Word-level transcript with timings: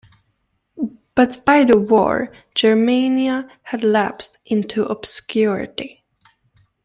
But 1.13 1.45
by 1.45 1.63
the 1.63 1.77
war, 1.77 2.31
"Germania" 2.55 3.47
had 3.61 3.83
lapsed 3.83 4.39
into 4.45 4.83
obscurity. 4.83 6.03